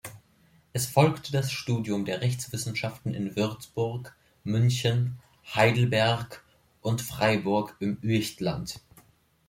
[0.73, 5.19] Es folgte das Studium der Rechtswissenschaften in Würzburg, München,
[5.53, 6.43] Heidelberg
[6.81, 8.79] und Freiburg im Üechtland.